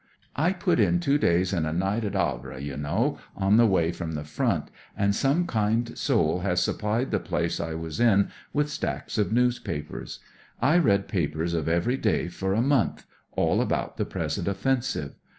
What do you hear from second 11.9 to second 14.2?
day for a month; all about the